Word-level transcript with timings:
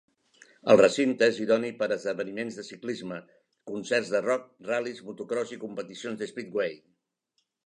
El 0.73 0.77
recinte 0.79 1.27
és 1.33 1.35
idoni 1.43 1.69
per 1.81 1.89
a 1.89 1.97
esdeveniments 1.97 2.57
de 2.61 2.65
ciclisme, 2.69 3.19
concerts 3.73 4.11
de 4.15 4.23
rock, 4.29 4.49
ral·lis, 4.71 5.03
motocròs 5.11 5.55
i 5.59 5.61
competicions 5.67 6.23
d'speedway. 6.25 6.77